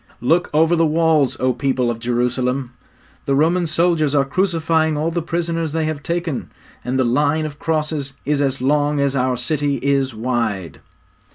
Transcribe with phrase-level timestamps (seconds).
[0.19, 2.73] 'Look over the walls, O people of Jerusalem;
[3.25, 6.49] the Roman soldiers are crucifying all the prisoners they have taken,
[6.83, 10.79] and the line of crosses is as long as our city is wide!'